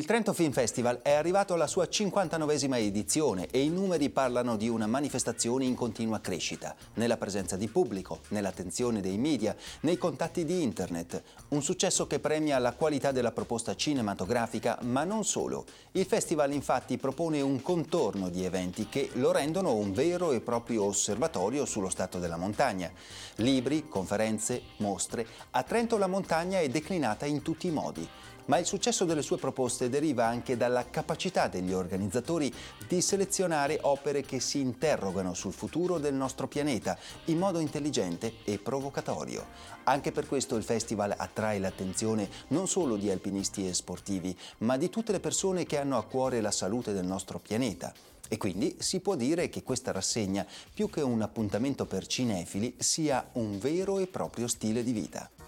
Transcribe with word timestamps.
Il 0.00 0.06
Trento 0.06 0.32
Film 0.32 0.50
Festival 0.50 1.02
è 1.02 1.12
arrivato 1.12 1.52
alla 1.52 1.66
sua 1.66 1.84
59esima 1.84 2.78
edizione 2.78 3.48
e 3.50 3.62
i 3.62 3.68
numeri 3.68 4.08
parlano 4.08 4.56
di 4.56 4.66
una 4.66 4.86
manifestazione 4.86 5.66
in 5.66 5.74
continua 5.74 6.20
crescita, 6.20 6.74
nella 6.94 7.18
presenza 7.18 7.54
di 7.56 7.68
pubblico, 7.68 8.20
nell'attenzione 8.28 9.02
dei 9.02 9.18
media, 9.18 9.54
nei 9.80 9.98
contatti 9.98 10.46
di 10.46 10.62
internet. 10.62 11.22
Un 11.48 11.62
successo 11.62 12.06
che 12.06 12.18
premia 12.18 12.58
la 12.58 12.72
qualità 12.72 13.12
della 13.12 13.30
proposta 13.30 13.76
cinematografica, 13.76 14.78
ma 14.84 15.04
non 15.04 15.22
solo. 15.22 15.66
Il 15.92 16.06
festival 16.06 16.54
infatti 16.54 16.96
propone 16.96 17.42
un 17.42 17.60
contorno 17.60 18.30
di 18.30 18.46
eventi 18.46 18.88
che 18.88 19.10
lo 19.16 19.32
rendono 19.32 19.74
un 19.74 19.92
vero 19.92 20.32
e 20.32 20.40
proprio 20.40 20.84
osservatorio 20.84 21.66
sullo 21.66 21.90
stato 21.90 22.18
della 22.18 22.38
montagna. 22.38 22.90
Libri, 23.34 23.86
conferenze, 23.86 24.62
mostre. 24.78 25.26
A 25.50 25.62
Trento 25.62 25.98
la 25.98 26.06
montagna 26.06 26.58
è 26.58 26.70
declinata 26.70 27.26
in 27.26 27.42
tutti 27.42 27.66
i 27.66 27.70
modi 27.70 28.08
ma 28.50 28.58
il 28.58 28.66
successo 28.66 29.04
delle 29.04 29.22
sue 29.22 29.36
proposte 29.36 29.88
deriva 29.88 30.26
anche 30.26 30.56
dalla 30.56 30.90
capacità 30.90 31.46
degli 31.46 31.72
organizzatori 31.72 32.52
di 32.88 33.00
selezionare 33.00 33.78
opere 33.82 34.22
che 34.22 34.40
si 34.40 34.58
interrogano 34.58 35.34
sul 35.34 35.52
futuro 35.52 35.98
del 35.98 36.14
nostro 36.14 36.48
pianeta 36.48 36.98
in 37.26 37.38
modo 37.38 37.60
intelligente 37.60 38.38
e 38.42 38.58
provocatorio. 38.58 39.46
Anche 39.84 40.10
per 40.10 40.26
questo 40.26 40.56
il 40.56 40.64
festival 40.64 41.14
attrae 41.16 41.60
l'attenzione 41.60 42.28
non 42.48 42.66
solo 42.66 42.96
di 42.96 43.08
alpinisti 43.08 43.68
e 43.68 43.72
sportivi, 43.72 44.36
ma 44.58 44.76
di 44.76 44.90
tutte 44.90 45.12
le 45.12 45.20
persone 45.20 45.64
che 45.64 45.78
hanno 45.78 45.96
a 45.96 46.02
cuore 46.02 46.40
la 46.40 46.50
salute 46.50 46.92
del 46.92 47.06
nostro 47.06 47.38
pianeta. 47.38 47.94
E 48.28 48.36
quindi 48.36 48.74
si 48.80 48.98
può 48.98 49.14
dire 49.14 49.48
che 49.48 49.62
questa 49.62 49.92
rassegna, 49.92 50.44
più 50.74 50.90
che 50.90 51.02
un 51.02 51.22
appuntamento 51.22 51.86
per 51.86 52.04
cinefili, 52.04 52.74
sia 52.78 53.28
un 53.34 53.60
vero 53.60 54.00
e 54.00 54.08
proprio 54.08 54.48
stile 54.48 54.82
di 54.82 54.90
vita. 54.90 55.39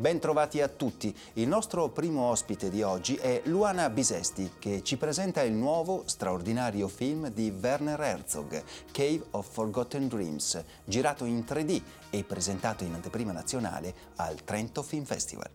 Bentrovati 0.00 0.60
a 0.60 0.68
tutti. 0.68 1.12
Il 1.32 1.48
nostro 1.48 1.88
primo 1.88 2.30
ospite 2.30 2.70
di 2.70 2.82
oggi 2.82 3.16
è 3.16 3.40
Luana 3.46 3.90
Bisesti 3.90 4.52
che 4.60 4.84
ci 4.84 4.96
presenta 4.96 5.42
il 5.42 5.54
nuovo 5.54 6.04
straordinario 6.06 6.86
film 6.86 7.30
di 7.30 7.52
Werner 7.60 7.98
Herzog, 7.98 8.62
Cave 8.92 9.24
of 9.32 9.50
Forgotten 9.50 10.06
Dreams, 10.06 10.62
girato 10.84 11.24
in 11.24 11.40
3D 11.40 11.82
e 12.10 12.22
presentato 12.22 12.84
in 12.84 12.94
anteprima 12.94 13.32
nazionale 13.32 13.92
al 14.14 14.44
Trento 14.44 14.84
Film 14.84 15.02
Festival. 15.02 15.50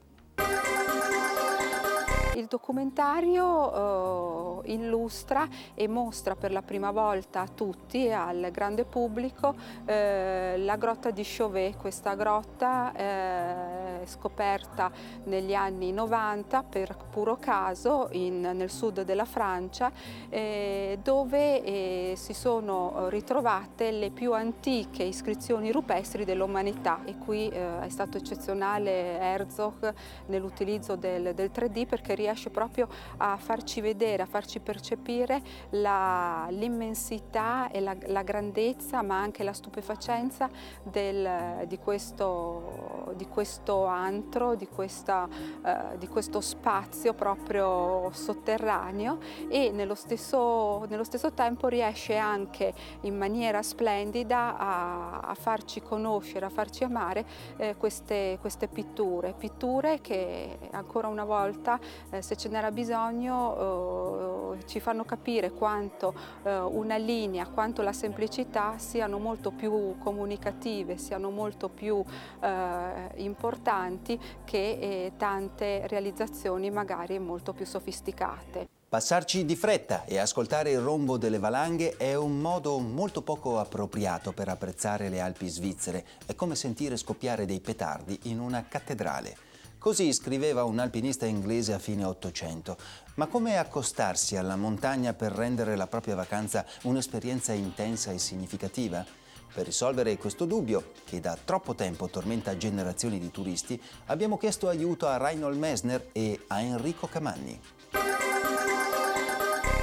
Il 2.36 2.48
documentario 2.48 4.64
eh, 4.64 4.74
illustra 4.74 5.48
e 5.76 5.88
mostra 5.88 6.36
per 6.36 6.52
la 6.52 6.64
prima 6.64 6.92
volta 6.92 7.42
a 7.42 7.48
tutti 7.48 8.08
e 8.08 8.12
al 8.12 8.50
grande 8.52 8.86
pubblico 8.86 9.54
eh, 9.86 10.56
la 10.58 10.76
grotta 10.76 11.12
di 11.12 11.22
Chauvet, 11.24 11.78
questa 11.78 12.16
grotta 12.16 12.92
eh, 12.94 13.83
scoperta 14.08 14.92
negli 15.26 15.54
anni 15.54 15.92
90 15.92 16.64
per 16.64 16.96
puro 17.09 17.38
caso 17.38 18.09
in, 18.12 18.42
nel 18.42 18.70
sud 18.70 19.04
della 19.04 19.26
Francia 19.26 19.92
eh, 20.30 21.00
dove 21.02 21.64
eh, 21.64 22.14
si 22.16 22.34
sono 22.34 23.09
ritrovate 23.09 23.92
le 23.92 24.09
più 24.09 24.34
antiche 24.34 25.04
iscrizioni 25.04 25.72
rupestri 25.72 26.26
dell'umanità. 26.26 27.02
E 27.06 27.18
qui 27.18 27.50
eh, 27.50 27.81
è 27.81 27.90
stato 27.90 28.18
eccezionale 28.18 29.20
Herzog 29.20 29.94
nell'utilizzo 30.28 30.96
del, 30.96 31.34
del 31.34 31.52
3D 31.53 31.88
perché 31.88 32.16
riesce 32.16 32.50
proprio 32.50 32.88
a 33.18 33.38
farci 33.38 33.81
vedere, 33.81 34.24
a 34.24 34.25
farci 34.25 34.59
percepire 34.59 35.41
l'immensità 35.72 37.70
e 37.70 37.80
la, 37.80 37.96
la, 38.08 38.24
grandezza 38.24 39.02
ma 39.02 39.20
anche 39.20 39.44
la 39.44 39.53
stupefacenza 39.53 40.50
del, 40.84 41.66
di, 41.68 41.78
questo, 41.78 43.14
di, 43.16 43.28
questo, 43.28 43.85
antro, 43.94 44.56
di, 44.56 44.68
questa, 44.68 45.28
uh, 45.28 45.98
di, 45.98 46.08
questo 46.08 46.42
spazio 46.42 47.14
proprio 47.14 48.09
sotterraneo 48.12 49.20
e 49.48 49.72
nello 49.72 49.96
stesso, 49.96 50.86
nello 50.90 51.04
stesso 51.04 51.31
tempo 51.31 51.68
riesce 51.68 52.18
anche 52.18 52.74
in 53.02 53.18
maniera 53.18 53.62
splendida 53.62 54.58
a, 54.58 55.20
a 55.22 55.34
farci 55.36 55.82
conoscere, 55.82 56.46
a 56.46 56.50
farci 56.50 56.84
amare 56.84 57.26
eh, 57.58 57.76
queste, 57.78 58.38
queste 58.42 58.68
pitture, 58.68 59.34
pitture 59.38 60.02
che 60.02 60.58
ancora 60.72 61.08
una 61.08 61.26
volta 61.26 61.80
eh, 62.09 62.22
se 62.22 62.36
ce 62.36 62.50
n'era 62.50 62.72
bisogno 62.72 63.56
eh, 63.58 64.33
ci 64.66 64.80
fanno 64.80 65.03
capire 65.03 65.52
quanto 65.52 66.14
eh, 66.44 66.58
una 66.59 66.97
linea, 66.97 67.47
quanto 67.47 67.81
la 67.81 67.94
semplicità 67.94 68.78
siano 68.78 69.19
molto 69.19 69.52
più 69.52 69.97
comunicative, 70.00 70.97
siano 70.97 71.30
molto 71.30 71.69
più 71.69 72.03
eh, 72.41 73.12
importanti 73.16 74.19
che 74.44 74.58
eh, 74.58 75.12
tante 75.18 75.88
realizzazioni 75.88 76.69
magari 76.69 77.19
molto 77.19 77.53
più 77.53 77.66
sofisticate. 77.66 78.68
Passarci 78.94 79.44
di 79.44 79.56
fretta 79.56 80.06
e 80.06 80.19
ascoltare 80.19 80.70
il 80.70 80.80
rombo 80.80 81.18
delle 81.18 81.40
valanghe 81.40 81.97
è 81.97 82.14
un 82.14 82.40
modo 82.40 82.78
molto 82.78 83.24
poco 83.24 83.58
appropriato 83.58 84.34
per 84.34 84.50
apprezzare 84.50 85.09
le 85.09 85.20
Alpi 85.20 85.47
svizzere. 85.47 86.06
È 86.28 86.35
come 86.35 86.53
sentire 86.53 86.96
scoppiare 86.96 87.47
dei 87.47 87.59
petardi 87.59 88.20
in 88.25 88.40
una 88.40 88.64
cattedrale. 88.68 89.53
Così 89.84 90.14
scriveva 90.14 90.64
un 90.64 90.80
alpinista 90.80 91.26
inglese 91.26 91.74
a 91.74 91.78
fine 91.78 92.06
Ottocento. 92.06 92.78
Ma 93.16 93.28
come 93.28 93.58
accostarsi 93.58 94.38
alla 94.38 94.56
montagna 94.56 95.12
per 95.14 95.34
rendere 95.34 95.76
la 95.76 95.88
propria 95.88 96.16
vacanza 96.16 96.66
un'esperienza 96.84 97.52
intensa 97.52 98.14
e 98.14 98.18
significativa? 98.18 99.06
Per 99.54 99.66
risolvere 99.66 100.16
questo 100.16 100.46
dubbio, 100.46 100.92
che 101.04 101.20
da 101.20 101.38
troppo 101.44 101.76
tempo 101.76 102.08
tormenta 102.08 102.56
generazioni 102.56 103.20
di 103.20 103.30
turisti, 103.30 103.78
abbiamo 104.06 104.38
chiesto 104.38 104.70
aiuto 104.70 105.06
a 105.06 105.18
Reinhold 105.18 105.58
Messner 105.58 106.08
e 106.14 106.40
a 106.48 106.62
Enrico 106.62 107.08
Camanni. 107.08 107.60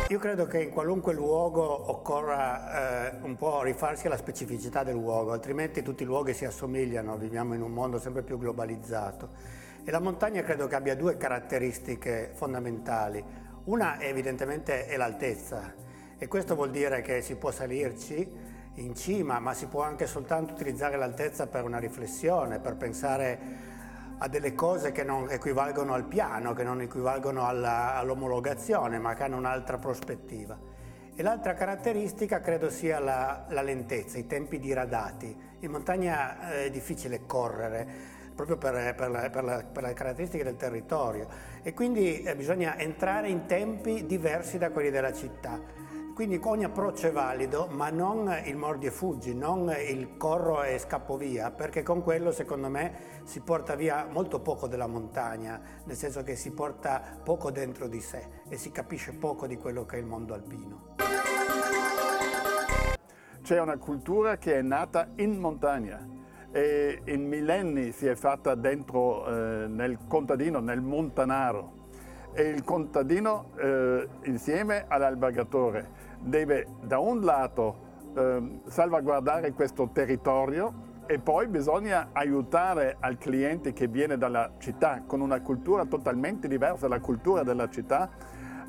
Io 0.09 0.19
credo 0.19 0.47
che 0.47 0.63
in 0.63 0.71
qualunque 0.71 1.13
luogo 1.13 1.91
occorra 1.91 3.11
eh, 3.11 3.19
un 3.21 3.37
po' 3.37 3.63
rifarsi 3.63 4.07
alla 4.07 4.17
specificità 4.17 4.83
del 4.83 4.95
luogo, 4.95 5.33
altrimenti 5.33 5.83
tutti 5.83 6.05
i 6.05 6.07
luoghi 6.07 6.33
si 6.33 6.47
assomigliano, 6.47 7.19
viviamo 7.19 7.53
in 7.53 7.61
un 7.61 7.71
mondo 7.71 7.99
sempre 7.99 8.23
più 8.23 8.39
globalizzato. 8.39 9.69
E 9.83 9.91
la 9.91 10.01
montagna 10.01 10.43
credo 10.43 10.67
che 10.67 10.75
abbia 10.75 10.95
due 10.95 11.17
caratteristiche 11.17 12.31
fondamentali. 12.35 13.25
Una 13.65 14.01
evidentemente 14.01 14.87
è 14.87 14.97
l'altezza 14.97 15.75
e 16.19 16.29
questo 16.29 16.55
vuol 16.55 16.71
dire 16.71 17.01
che 17.01 17.23
si 17.23 17.37
può 17.37 17.51
salirci 17.51 18.31
in 18.75 18.95
cima, 18.95 19.39
ma 19.39 19.55
si 19.55 19.67
può 19.67 19.83
anche 19.83 20.07
soltanto 20.07 20.53
utilizzare 20.53 20.97
l'altezza 20.97 21.47
per 21.47 21.65
una 21.65 21.79
riflessione, 21.79 22.59
per 22.59 22.77
pensare 22.77 23.69
a 24.19 24.29
delle 24.29 24.55
cose 24.55 24.93
che 24.93 25.03
non 25.03 25.31
equivalgono 25.31 25.95
al 25.95 26.05
piano, 26.05 26.53
che 26.53 26.63
non 26.63 26.83
equivalgono 26.83 27.47
all'omologazione, 27.47 28.99
ma 28.99 29.15
che 29.15 29.23
hanno 29.23 29.39
un'altra 29.39 29.79
prospettiva. 29.79 30.59
E 31.15 31.23
l'altra 31.23 31.55
caratteristica 31.55 32.41
credo 32.41 32.69
sia 32.69 32.99
la, 32.99 33.47
la, 33.49 33.63
lentezza, 33.63 34.19
i 34.19 34.27
tempi 34.27 34.59
diradati. 34.59 35.35
In 35.61 35.71
montagna 35.71 36.51
è 36.51 36.71
difficile 36.71 37.25
correre, 37.25 38.19
proprio 38.35 38.57
per, 38.57 38.95
per, 38.95 39.11
la, 39.11 39.31
per, 39.31 39.45
la, 39.45 39.65
per, 39.65 39.83
le 39.83 39.93
caratteristiche 39.93 40.45
del 40.45 40.57
territorio 40.57 41.29
e 41.63 41.75
quindi 41.75 42.23
eh, 42.23 42.35
bisogna 42.37 42.79
entrare 42.79 43.29
in 43.29 43.47
tempi 43.47 44.07
diversi 44.07 44.59
da 44.59 44.71
quelli 44.71 44.91
della 44.91 45.13
città. 45.13 45.89
Quindi 46.15 46.39
ogni 46.43 46.65
approccio 46.65 47.07
è 47.07 47.13
valido, 47.13 47.67
ma 47.71 47.89
non 47.89 48.43
il 48.45 48.55
mordi 48.55 48.85
e 48.85 48.91
fuggi, 48.91 49.35
non 49.35 49.75
il 49.89 50.19
corro 50.19 50.63
e 50.63 50.79
scappo 50.79 51.17
via, 51.17 51.51
perché 51.51 51.83
con 51.83 52.03
quello 52.03 52.31
secondo 52.31 52.69
me 52.69 53.23
si 53.25 53.41
porta 53.41 53.75
via 53.75 54.07
molto 54.11 54.41
poco 54.41 54.67
della 54.67 54.87
montagna, 54.87 55.59
nel 55.85 55.97
senso 55.97 56.23
che 56.23 56.37
si 56.37 56.51
porta 56.51 57.19
poco 57.23 57.51
dentro 57.51 57.89
di 57.89 58.01
sé 58.01 58.43
e 58.49 58.59
si 58.59 58.71
capisce 58.71 59.13
poco 59.13 59.47
di 59.47 59.57
quello 59.57 59.87
che 59.87 59.97
è 59.97 59.99
il 59.99 60.05
mondo 60.05 60.35
alpino. 60.35 60.95
C'è 63.43 63.59
una 63.59 63.79
cultura 63.79 64.37
che 64.37 64.59
è 64.59 64.63
nata 64.63 65.09
in 65.17 65.39
montagna, 65.39 66.07
e 66.53 67.03
in 67.05 67.27
millenni 67.27 67.93
si 67.93 68.07
è 68.07 68.15
fatta 68.15 68.55
dentro 68.55 69.27
eh, 69.27 69.67
nel 69.69 69.99
contadino, 70.09 70.61
nel 70.61 70.81
montanaro 70.81 71.79
e 72.33 72.43
il 72.43 72.63
contadino 72.65 73.51
eh, 73.57 74.09
insieme 74.25 74.85
all'albergatore 74.87 76.09
deve 76.21 76.67
da 76.83 76.99
un 76.99 77.21
lato 77.21 77.89
eh, 78.15 78.61
salvaguardare 78.67 79.53
questo 79.53 79.91
territorio 79.93 80.89
e 81.07 81.19
poi 81.19 81.49
bisogna 81.49 82.11
aiutare 82.13 82.97
al 83.01 83.19
cliente 83.19 83.73
che 83.73 83.89
viene 83.89 84.17
dalla 84.17 84.53
città 84.59 85.03
con 85.07 85.21
una 85.21 85.41
cultura 85.41 85.85
totalmente 85.87 86.47
diversa 86.47 86.87
dalla 86.87 87.01
cultura 87.01 87.43
della 87.43 87.69
città 87.69 88.11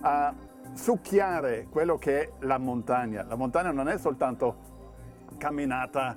a 0.01 0.33
succhiare 0.73 1.67
quello 1.69 1.97
che 1.97 2.21
è 2.21 2.31
la 2.39 2.57
montagna. 2.57 3.23
La 3.23 3.35
montagna 3.35 3.71
non 3.71 3.87
è 3.87 3.97
soltanto 3.99 4.69
camminata 5.37 6.15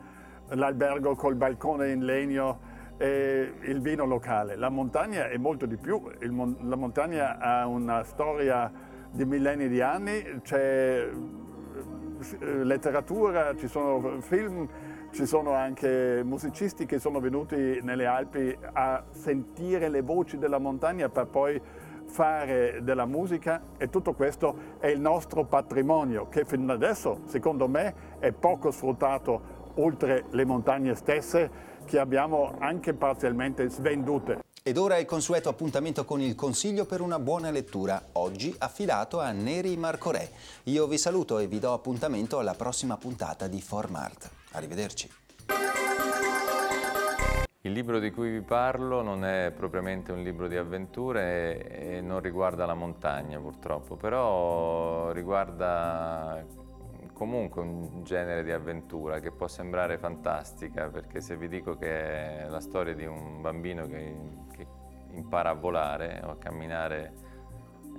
l'albergo 0.49 1.15
col 1.15 1.35
balcone 1.35 1.91
in 1.91 2.05
legno 2.05 2.73
e 2.97 3.55
il 3.63 3.81
vino 3.81 4.05
locale. 4.05 4.57
La 4.57 4.69
montagna 4.69 5.29
è 5.29 5.37
molto 5.37 5.67
di 5.67 5.77
più, 5.77 6.03
il, 6.21 6.57
la 6.61 6.77
montagna 6.77 7.39
ha 7.39 7.67
una 7.67 8.05
storia 8.05 8.71
di 9.11 9.25
millenni 9.25 9.69
di 9.69 9.81
anni, 9.81 10.41
c'è 10.43 11.09
eh, 12.41 12.65
letteratura, 12.65 13.55
ci 13.57 13.69
sono 13.69 14.21
film, 14.21 14.69
ci 15.11 15.27
sono 15.27 15.53
anche 15.53 16.23
musicisti 16.25 16.87
che 16.87 16.99
sono 16.99 17.21
venuti 17.21 17.79
nelle 17.83 18.07
Alpi 18.07 18.57
a 18.73 19.05
sentire 19.11 19.89
le 19.89 20.03
voci 20.03 20.39
della 20.39 20.59
montagna 20.59 21.09
per 21.09 21.27
poi 21.27 21.61
fare 22.07 22.81
della 22.83 23.07
musica. 23.07 23.63
E 23.77 23.91
tutto 23.91 24.15
questo 24.15 24.77
è 24.79 24.89
il 24.89 25.01
nostro 25.01 25.45
patrimonio 25.45 26.29
che 26.29 26.45
fino 26.45 26.73
adesso, 26.73 27.21
secondo 27.27 27.69
me, 27.69 27.95
è 28.19 28.33
poco 28.33 28.71
sfruttato 28.71 29.54
oltre 29.77 30.25
le 30.31 30.45
montagne 30.45 30.95
stesse 30.95 31.51
che 31.85 31.99
abbiamo 31.99 32.57
anche 32.59 32.95
parzialmente 32.95 33.69
svendute. 33.69 34.43
Ed 34.63 34.79
ora 34.79 34.97
il 34.97 35.05
consueto 35.05 35.51
appuntamento 35.51 36.07
con 36.07 36.21
il 36.23 36.35
consiglio 36.35 36.87
per 36.87 37.03
una 37.03 37.19
buona 37.19 37.51
lettura, 37.51 38.03
oggi 38.13 38.55
affidato 38.59 39.21
a 39.21 39.31
Neri 39.31 39.77
Marcorè. 39.77 40.27
Io 40.65 40.87
vi 40.87 40.97
saluto 40.97 41.39
e 41.39 41.47
vi 41.47 41.59
do 41.59 41.75
appuntamento 41.75 42.39
alla 42.39 42.55
prossima 42.55 42.97
puntata 42.97 43.47
di 43.47 43.61
Formart. 43.61 44.31
Arrivederci. 44.53 45.11
Il 47.61 47.73
libro 47.73 47.99
di 47.99 48.11
cui 48.11 48.31
vi 48.31 48.43
parlo 48.43 49.01
non 49.03 49.25
è 49.25 49.51
propriamente 49.55 50.13
un 50.13 50.23
libro 50.23 50.49
di 50.49 50.57
avventure 50.57 51.67
e 51.67 52.01
non 52.03 52.21
riguarda 52.21 52.67
la 52.67 52.75
montagna 52.75 53.39
purtroppo, 53.39 53.97
però 53.97 55.13
riguarda 55.13 56.45
comunque 57.15 57.63
un 57.63 58.03
genere 58.03 58.43
di 58.43 58.51
avventura 58.51 59.21
che 59.21 59.31
può 59.31 59.47
sembrare 59.49 59.97
fantastica 59.97 60.89
perché 60.89 61.21
se 61.21 61.37
vi 61.37 61.49
dico 61.49 61.77
che 61.77 62.43
è 62.43 62.49
la 62.49 62.61
storia 62.61 62.93
di 62.93 63.07
un 63.07 63.41
bambino 63.41 63.87
che, 63.87 64.15
che 64.53 64.67
impara 65.13 65.51
a 65.51 65.55
volare 65.55 66.21
o 66.25 66.33
a 66.33 66.37
camminare 66.37 67.15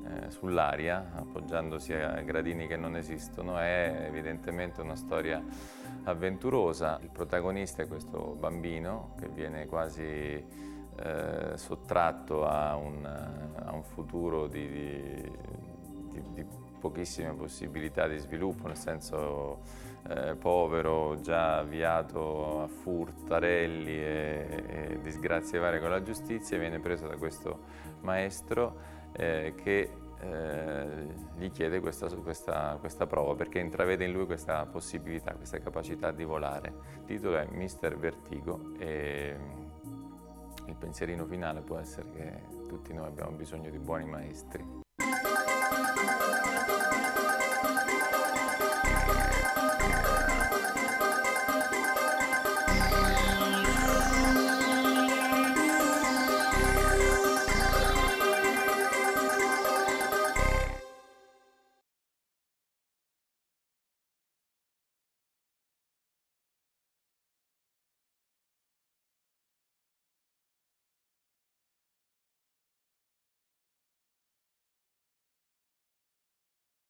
eh, 0.06 0.30
sull'aria 0.30 1.14
appoggiandosi 1.16 1.94
a 1.94 2.22
gradini 2.22 2.68
che 2.68 2.76
non 2.76 2.96
esistono 2.96 3.58
è 3.58 4.06
evidentemente 4.08 4.82
una 4.82 4.96
storia 4.96 5.44
avventurosa. 6.04 7.00
Il 7.02 7.10
protagonista 7.10 7.82
è 7.82 7.88
questo 7.88 8.36
bambino 8.38 9.16
che 9.18 9.30
viene 9.30 9.66
quasi 9.66 10.04
eh, 10.04 11.52
sottratto 11.56 12.46
a 12.46 12.76
un, 12.76 13.06
a 13.06 13.72
un 13.72 13.84
futuro 13.84 14.48
di, 14.48 14.68
di, 14.68 16.22
di 16.34 16.46
pochissime 16.90 17.34
possibilità 17.34 18.08
di 18.08 18.18
sviluppo, 18.18 18.68
nel 18.68 18.78
senso 18.78 19.62
eh, 20.08 20.36
povero, 20.36 21.20
già 21.20 21.58
avviato 21.58 22.62
a 22.62 22.68
furtarelli 22.68 23.98
e, 23.98 24.64
e, 24.68 25.00
disgrazie 25.02 25.58
varie 25.58 25.80
con 25.80 25.90
la 25.90 26.04
giustizia, 26.04 26.60
viene 26.60 26.80
preso 26.80 27.08
da 27.08 27.18
questo 27.18 27.60
maestro 28.02 28.94
eh, 29.14 29.56
che 29.56 29.90
eh, 30.20 31.08
gli 31.38 31.50
chiede 31.50 31.80
questa, 31.80 32.08
questa, 32.08 32.78
questa, 32.80 33.08
prova 33.08 33.34
perché 33.34 33.58
intravede 33.60 34.06
in 34.06 34.12
lui 34.12 34.28
questa 34.28 34.64
possibilità, 34.68 35.34
questa 35.34 35.58
capacità 35.60 36.12
di 36.12 36.24
volare. 36.24 36.74
Il 37.00 37.06
titolo 37.06 37.38
è 37.38 37.48
Mister 37.50 37.98
Vertigo 37.98 38.74
e 38.78 39.36
il 40.68 40.76
pensierino 40.76 41.26
finale 41.26 41.62
può 41.62 41.78
essere 41.78 42.10
che 42.12 42.68
tutti 42.68 42.94
noi 42.94 43.08
abbiamo 43.08 43.32
bisogno 43.32 43.72
di 43.72 43.80
buoni 43.80 44.06
maestri. 44.06 44.85